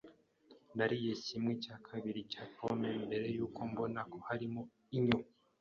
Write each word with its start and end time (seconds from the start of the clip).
Nariye 0.77 1.11
kimwe 1.25 1.51
cya 1.63 1.75
kabiri 1.87 2.21
cya 2.31 2.43
pome 2.55 2.89
mbere 3.05 3.25
yuko 3.35 3.59
mbona 3.71 3.99
ko 4.11 4.17
harimo 4.27 4.61
inyo. 4.97 5.19